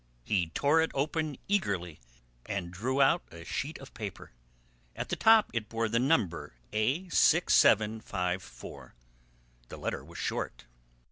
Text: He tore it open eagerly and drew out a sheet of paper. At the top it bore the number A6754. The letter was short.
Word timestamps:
He 0.23 0.49
tore 0.55 0.81
it 0.81 0.89
open 0.95 1.37
eagerly 1.47 1.99
and 2.47 2.71
drew 2.73 3.03
out 3.03 3.21
a 3.31 3.45
sheet 3.45 3.77
of 3.77 3.93
paper. 3.93 4.31
At 4.95 5.09
the 5.09 5.15
top 5.15 5.51
it 5.53 5.69
bore 5.69 5.87
the 5.89 5.99
number 5.99 6.55
A6754. 6.73 8.93
The 9.67 9.77
letter 9.77 10.03
was 10.03 10.17
short. 10.17 10.65